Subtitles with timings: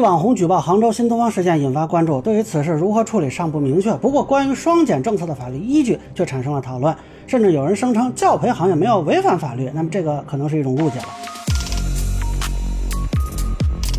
[0.00, 3.92] 网红举报杭州新东方事件引发关注，对于此事如何处理尚不明确。
[3.94, 6.94] 不过，关于双减政策的法律依据却产生了讨论，
[7.26, 11.06] 甚至有人声称教培行业没有违反法律，那么这个可能是一种误解了。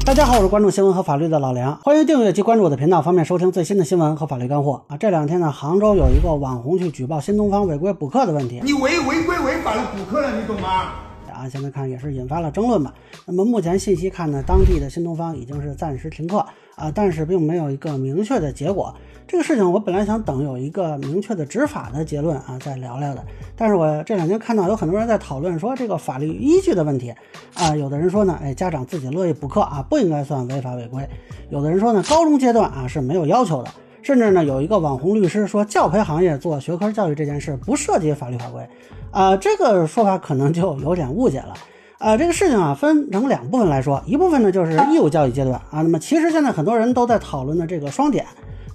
[0.05, 4.97] 大家好，我是关注新闻和法律的老梁，欢迎订阅及关注我的频道，方便收听最新的新闻和法律干货啊。
[4.97, 11.09] 这两天呢，杭州有一个网红去举报新东方违规补课的问题，你违违规违法了补课了，你懂吗？
[11.39, 12.93] 啊，现在看也是引发了争论吧。
[13.25, 16.45] 那么目前信息看呢，当地的新东方已经是暂时停课
[16.75, 18.93] 啊，但是并没有一个明确的结果。
[19.25, 23.23] 这个事情我本来想等有一个明确的执法的结论啊再聊聊的，
[23.55, 27.13] 但是我这两天看到有很多人在讨论说这个法律依据的问题
[27.53, 31.03] 啊，有的人说呢，哎，家长自己乐意补课啊，不应该算违法违规；
[31.52, 33.69] 有的人说呢，高中阶段啊是没有要求的。
[34.02, 38.67] 甚至呢，有一个网红律师说，教培行业做学科教育这件事不涉及法律法规，
[39.12, 41.53] 啊，这个说法可能就有点误解了。
[41.98, 48.25] 啊，这个事情啊，分成两部分来说，一部分呢就是义务教育阶段啊，那么其实现在很多人都在讨论的这个双减，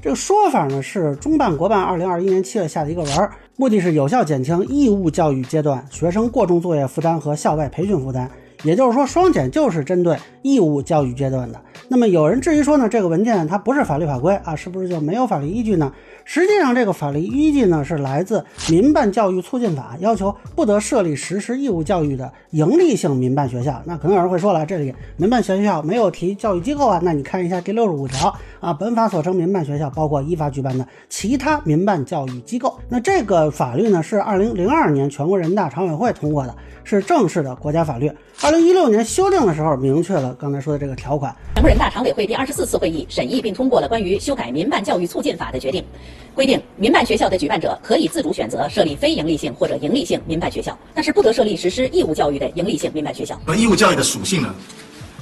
[0.02, 8.30] 这个说法呢是中办国办二零二一年七月下的一个文，目的是有效减轻义务教育阶段学生过重作业负担和校外培训负担。
[8.62, 11.61] 也就是说，双减就是针对义务教育阶段的。
[11.88, 15.92] 那么有人质疑说呢，这个文件它不是法律法规啊，是不是就没有法律依据呢？
[16.24, 18.40] 实际上，这个法律依据呢是来自
[18.72, 23.82] 《民办教育促进法》，要求不得设立实施义务教育的营利性民办学校。
[23.84, 26.98] 那可能有人会说了，这里民办学校没有提教育机构啊？
[27.02, 32.78] 那你看一下第六十五条啊，本法所称民办学校包括依法举办的其他民办教育机构。
[32.88, 38.10] 那这个法律呢是二零零二年全国人大常委会通过的，是正式的国家法律。
[38.42, 41.34] 二零一六年修订的时候，明确了刚才说的这个条款。
[41.75, 45.84] 人大常委会第二十四次会议审议并通过了关于修改民办教育促进法的决定，
[46.33, 53.36] 规定民办学校的举办者可以自主选择设立非营利性或者营利性民办学校，但是不得设立实施义务教育的营利性民办学校。
[53.45, 54.55] 而义务教育的属性呢，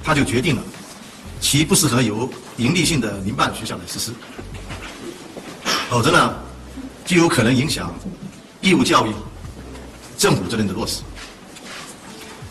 [0.04, 0.62] 它就决定了
[1.40, 4.12] 其不适合由营利性的民办学校来实施，
[5.88, 6.36] 否则呢，
[7.06, 7.94] 就有可能影响
[8.60, 9.10] 义务教育
[10.18, 11.00] 政府责任的落实。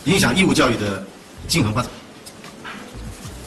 [0.06, 1.06] 影响义务教育的
[1.48, 1.92] 均衡发展，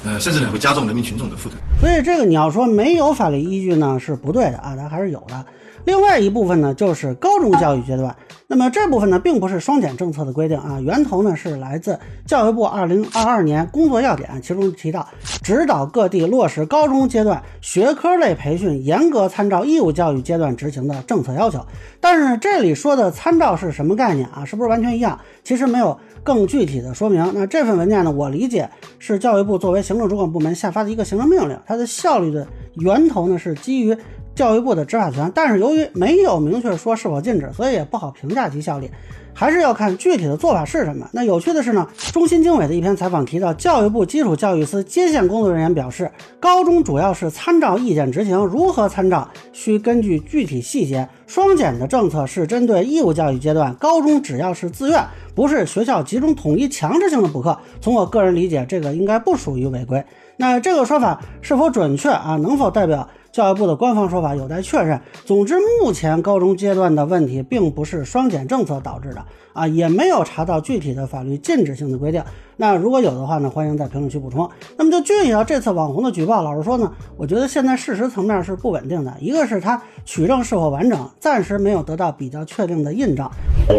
[0.04, 1.58] 呃，甚至呢会加重人民群众的负担。
[1.80, 5.44] 所以这个你要说没有法律依据呢是不对的啊，它还是有的。
[5.84, 8.14] 另外一部分呢，就是高中教育阶段。
[8.46, 15.06] 那么这部分呢，并不是双减政策的规定啊，源头呢是来自教育部二零二二年工作要点，其中提到
[15.42, 21.64] 指导各地落实高中阶段学科类培训严格参照义务教育阶段执行的政策要求。
[22.00, 24.44] 但是这里说的参照是什么概念啊？
[24.44, 25.18] 是不是完全一样？
[25.42, 27.30] 其实没有更具体的说明。
[27.34, 28.68] 那这份文件呢，我理解
[28.98, 32.46] 是教育部作为行政主管部门下发的一个行政命令，它的效率的
[32.76, 33.96] 源头呢是基于。
[34.34, 38.90] 教育部的执法权，但是由于没有明确说是否禁止，所以也不好评价其效力，
[39.32, 41.08] 还是要看具体的做法是什么。
[41.12, 51.08] 那有趣的是呢，中新经纬的一篇采访提到，教育部基础教育司接线工作人员表示，高中主要是参照意见执行，如何参照需根据具体细节。
[51.26, 57.56] 双减的政策是针对义务教育阶段，高中只要是自愿，不是学校集中统一强制性的补课。
[57.80, 60.04] 从我个人理解，这个应该不属于违规。
[60.36, 62.36] 那这个说法是否准确啊？
[62.36, 63.08] 能否代表？
[63.34, 65.00] 教育部的官方说法有待确认。
[65.24, 72.22] 总之，目前高中阶段的问题并不是双减政策导致的啊，也没有查到具体的法律禁止性的规定。
[72.56, 74.48] 那如果有的话呢，欢迎在评论区补充。
[74.76, 79.12] 那么就具体到这次网红的举报，老实说呢，我觉得现在事实层面是不稳定的。
[79.18, 83.28] 一个是他取证是否完整，暂时没有得到比较确定的印证。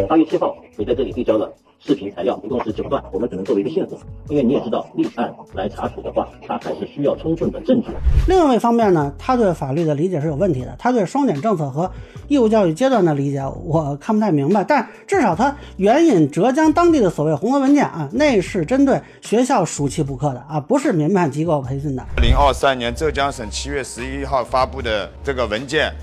[0.10, 1.50] 八月七号，你在这里递交了。
[1.86, 7.90] 视频材料一共是九段，我们只能作为一个线索，因为你也知道，立案来查处的话，它还是需要充分的证据。
[8.28, 11.92] 另外一方面呢，他对法律的理解是有问题的，他对双减政策和
[12.28, 14.64] 义务教育阶段的理解，我看不太明白。
[14.64, 22.02] 但至少他援引浙江当地的所谓红河文件啊，那是针对学校暑期补课的啊，不是民办机构培训的。
[22.18, 25.94] 二零二三年浙江省七月十一号发布的这个文件，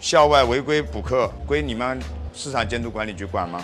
[0.00, 2.00] 校外违规补课归你们
[2.32, 3.60] 市场监督管理局管吗？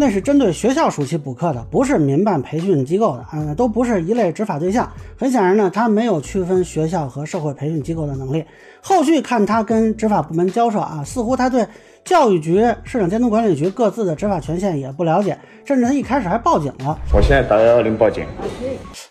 [0.00, 4.88] 那是针对学校暑期补课的，不是民办培训机构的，嗯，都不是一类执法对象。
[5.18, 8.44] 很显然呢，他没有区分学校和社会培训机构的能力。
[8.80, 11.66] 后续看他跟执法部门交涉啊，似乎他对
[12.04, 16.98] 教育局、市场监督管理局各自的执法权限也不了解，甚至他一开始还报警了。
[17.14, 18.24] 我现在打幺幺零报警。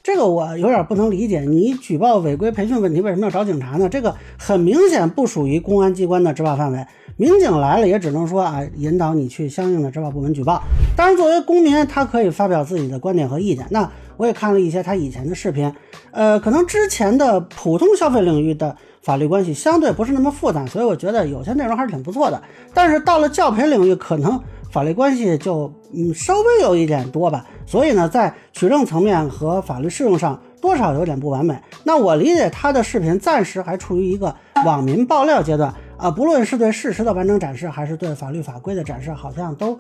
[0.04, 3.88] 这个我有点不能理解，你举报违规培训问题，为什么要找警察呢？
[3.88, 6.86] 这个很明显不属于公安机关的执法范围。
[7.18, 10.62] 民警来了也只能说啊，引导你去相应的执法部门举报。
[10.96, 13.66] 当然，作为公民，他可以发表自己的观点和意见。
[13.70, 15.74] 那我也看了一些他以前的视频，
[16.12, 22.42] 呃，可能之前的普通消费领域的法律关系相对不是那么复杂，所以我觉得有些内容还是挺不错的。
[22.74, 24.42] 但是到了教培领域，可能
[24.72, 27.46] 法律关系就嗯稍微有一点多吧。
[27.66, 31.58] 所以呢，在取证层面和法律适用上多少有点不完美。
[31.84, 34.34] 那我理解他的视频暂时还处于一个
[34.66, 39.78] 网民爆料阶段啊，不论是对事实的完整展示，还是对法律法规的展示，好像都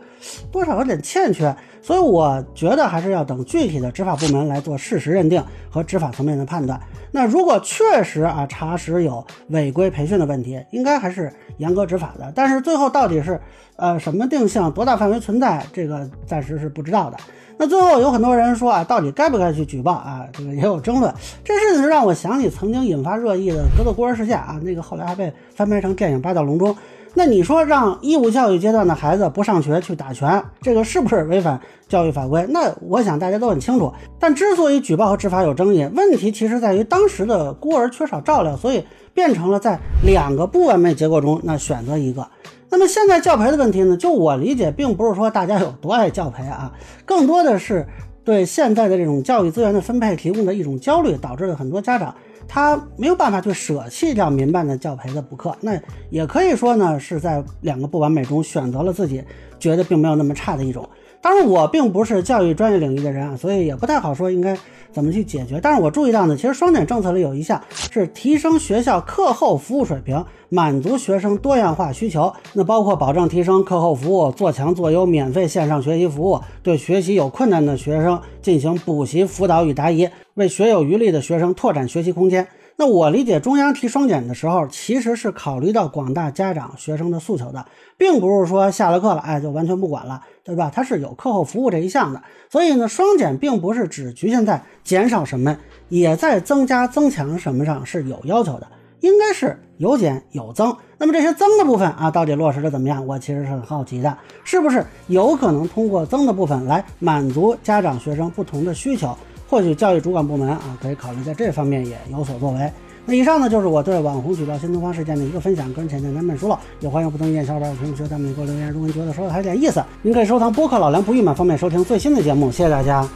[0.51, 1.55] 多少有点欠缺。
[1.81, 6.79] 所以我觉得还是要等具体的执法部门来做事实认定和执法层面的判断。
[7.17, 12.31] 那如果确实啊查实有违规培训的问题，应该还是严格执法的。
[12.35, 13.41] 但是最后到底是
[13.75, 17.17] 呃什么定向、多大范围存在，这个暂时是不知道的。
[17.57, 20.27] 那最后有很多人说啊，到底该不该去举报啊？
[20.31, 21.11] 这个也有争论。
[21.43, 26.69] 这事情让我想起曾经引发热议的格斗孤儿事件啊，那个后来还被翻拍成电影《八角笼中》。
[27.17, 31.59] 那你说让义务教育阶段的孩子不上学去打拳，这个是不是违反
[31.89, 32.45] 教育法规？
[32.51, 33.91] 那我想大家都很清楚。
[34.19, 38.85] 但之所以举报和执法有争议，问题其实在于当时的孤儿缺少照料，所以
[39.15, 42.27] 变成了在两个不完美结果中那选择一个。
[42.69, 43.97] 那么现在教培的问题呢？
[43.97, 46.71] 就我理解，并不是说大家有多爱教培啊，
[47.03, 47.87] 更多的是
[48.27, 52.13] 对现在的这种教育资源的分配提供的一种焦虑，导致了很多家长。
[52.45, 55.79] 他没有办法去舍弃掉民办的教培的补课，那
[56.09, 59.23] 也可以说呢，是在两个不完美中选择了自己
[59.57, 60.85] 觉得并没有那么差的一种。
[61.21, 64.57] 当然，我并不是教育专业领域的人啊，所以也不太好说应该
[64.91, 65.59] 怎么去解决。
[65.61, 72.31] 但是我注意到呢，其实双减政策里有一项是提升学校课后服务水平，满足学生多样化需求。
[72.53, 82.47] 那包括保证提升课后服务，做强做优免费线上学习服务，对学习有困难的学生进行补习辅导与答疑，为学有余力的学生拓展学习空间。
[82.79, 87.65] 那我理解中央提双减的时候，其实是考虑到广大家长、学生的诉求的，
[87.97, 90.71] 并不是说下了课了，哎，就完全不管了，对吧？
[90.71, 92.21] 它是有课后服务这一项的。
[92.51, 95.57] 所以呢，双减并不是只局限在减少什么，
[95.89, 98.67] 也在增加、增强什么上是有要求的，
[98.99, 100.77] 应该是有减有增。
[100.99, 103.03] 那么这些增的部分啊，到底落实的怎么样？
[103.07, 109.17] 我其实是很好奇的，是不是有可能通过增的部分来满足家长、学生不同的需求？
[109.47, 112.71] 或许教育主管部门啊，可以考虑在这方面也有所作为。
[113.05, 118.69] 那以上呢，就是我对网红举报新东方事件的一个分享，个人浅见难免疏漏，也欢迎不同意见小伙伴评论区在美国留言。
[118.69, 122.51] 如果您觉得说的还有点意思，您可以收藏播客老梁不郁闷，方便收听最新的节目。
[122.51, 123.07] 谢谢大家。